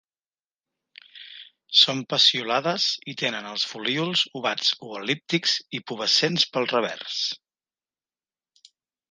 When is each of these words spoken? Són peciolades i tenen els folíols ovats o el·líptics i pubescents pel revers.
Són 1.81 1.99
peciolades 2.13 2.87
i 3.13 3.15
tenen 3.23 3.49
els 3.51 3.67
folíols 3.73 4.25
ovats 4.41 4.73
o 4.89 4.97
el·líptics 5.01 5.55
i 5.81 5.83
pubescents 5.93 6.49
pel 6.57 6.69
revers. 6.75 7.21